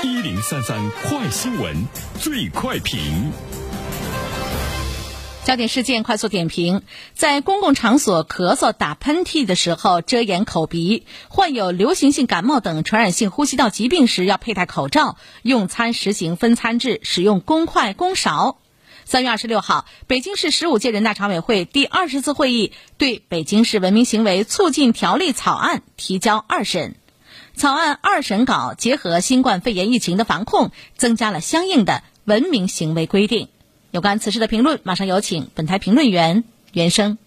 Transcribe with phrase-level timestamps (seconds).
[0.00, 1.74] 一零三三快新闻，
[2.20, 3.32] 最快评。
[5.42, 6.82] 焦点事件快速点评：
[7.14, 18.58] 在公共场所咳嗽、打喷嚏的时候遮掩口鼻；患有流行性感冒等传染性呼吸道疾病时要佩戴口罩；用餐实行分餐制，使用公筷公勺。
[19.04, 26.94] 三月二十六号，北京市十五届人大常委会第二十次会议对《北京市文明行为促进条例》草案提交二审。
[27.58, 33.48] 草案二审稿结合新冠肺炎疫情的防控，增加了相应的文明行为规定。
[33.90, 37.18] 有关此事的评论，马上有请本台评论员袁生。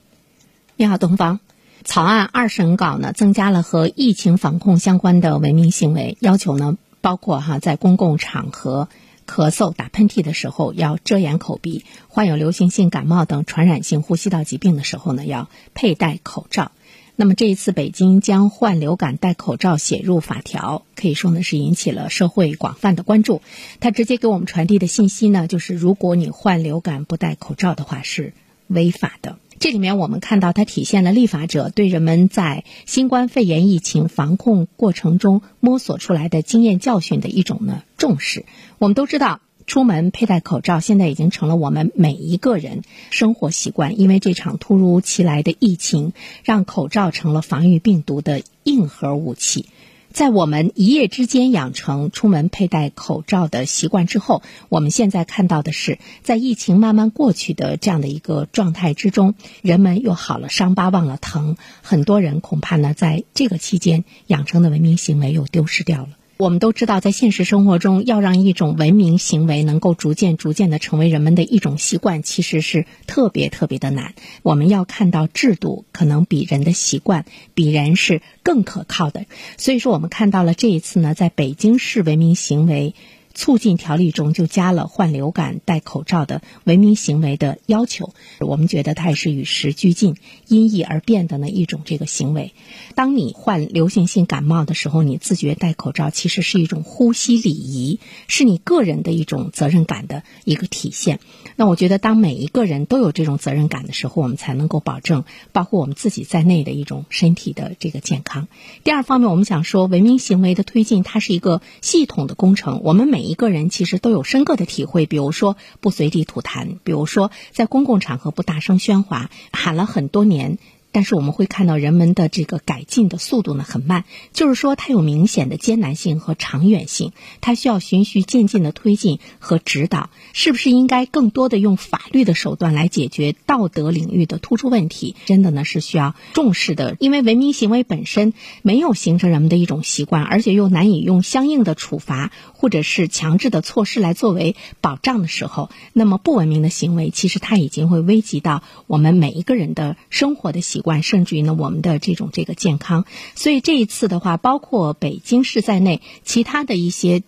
[0.78, 1.42] 你好，东方。
[1.84, 8.88] 草案二审稿呢，增加了和疫情防控相关的文明行为要求呢，包括哈，在公共场合
[9.28, 16.72] 咳嗽、打喷嚏的时候要遮掩口鼻；患有流行性感冒等传染性呼吸道疾病的时候呢，要佩戴口罩。
[17.16, 23.42] 那么这一次，北京将患流感戴口罩写入法条，可以说呢是引起了社会广泛的关注。
[23.80, 28.34] 它直接给我们传递的信息呢，就是如果你患流感不戴口罩的话是
[28.68, 29.38] 违法的。
[29.60, 38.46] 这里面我们看到，它体现了立法者对人们在新冠肺炎疫情防控过程中摸索出来的经验教训的一种呢重视。
[38.80, 39.42] 我们都知道。
[39.68, 44.00] 出门佩戴口罩，现在已经成了我们每一个人生活习惯。
[44.00, 49.66] 因为这场突如其来的疫情，让口罩成了防御病毒的硬核武器。
[50.14, 66.10] 在我们一夜之间养成出门佩戴口罩的习惯之后，我们现在看到的是，在疫情慢慢过去的这样的一个状态之中，人们又好了伤疤忘了疼，很多人恐怕呢，在这个期间养成的文明行为又丢失掉了。
[66.42, 74.16] 我们都知道，在现实生活中，要让一种文明行为能够逐渐、逐渐的成为人们的一种习惯，其实是特别特别的难。
[74.42, 79.28] 我们要看到制度可能比人的习惯、比人是更可靠的。
[79.58, 82.96] 所以说，我们看到了这一次呢，在北京市文明行为。
[83.34, 90.16] 促进条例中就加了患流感戴口罩的文明行为的要求，我们觉得它也是与时俱进、
[90.48, 92.54] 因疫而变的呢一种这个行为。
[92.96, 101.20] 当你患流行性感冒的时候，你自觉戴口罩，其实是一种呼吸礼仪，是你个人的一种责任感的一个体现。
[101.56, 108.48] 那我觉得，当每一个人都有这种责任感的时候，我们才能够保证包括我们自己在内的一种身体的这个健康。
[108.84, 112.82] 第二方面，我们想说，文明行为的推进，它是一个系统的工程。
[112.84, 120.58] 我们每每一个人其实都有深刻的体会，比如说不随地吐痰，比如说在公共场合不大声喧哗，喊了很多年。
[120.92, 130.10] 但是我们会看到人们的这个改进的速度呢很慢，就是说它有明显的艰难性和长远性，它需要循序渐进的推进和指导。
[130.34, 135.16] 是不是应该更多的用法律的手段来解决道德领域的突出问题？
[135.26, 150.92] 真的呢是需要重视的，因为文明行为本身没有形成人们的一种习惯，而且又难以用相应的处罚或者是强制的措施来作为保障的时候，那么不文明的行为其实它已经会危及到我们每一个人的生活的习习。
[150.92, 153.06] 惯，甚至于呢，我们的这种这个健康，
[153.36, 157.22] 所以这一次的话，包括北京市在内，其他的一些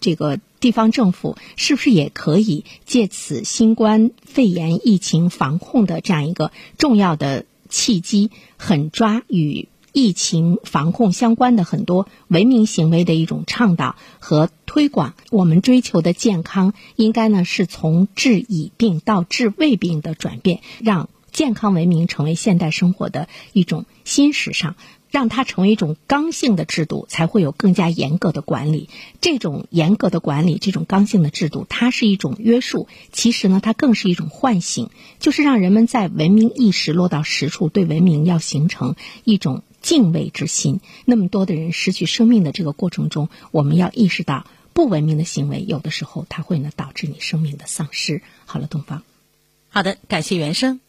[0.00, 15.14] 这个地方政府，是不是也可以借此新冠肺炎疫情防控的这样一个重要的契机，狠抓与疫情防控相关的很多文明行为的一种倡导和推广？
[15.30, 21.08] 我们追求的健康，应该呢是从治已病到治未病的转变，让。
[21.36, 24.74] 健康文明成为现代生活的一种新时尚，
[25.10, 28.88] 让它成为一种刚性的制度，才会有更加严格的管理。
[29.20, 32.88] 这种严格的管理，这种刚性的制度，它是一种约束。
[33.12, 34.88] 其实呢，它更是一种唤醒，
[35.20, 40.80] 就是让人们在文明意识落到实处，对文明要形成一种敬畏之心。
[41.04, 48.22] 那么多的人失去生命的这个过程中，我们要意识到，不文明的行为有的时候它会呢导致你生命的丧失。
[48.46, 49.02] 好了，东方，
[49.68, 50.80] 好的，感谢原生。